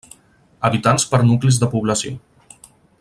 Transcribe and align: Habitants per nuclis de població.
Habitants 0.69 1.05
per 1.11 1.19
nuclis 1.27 1.61
de 1.65 1.69
població. 1.75 2.17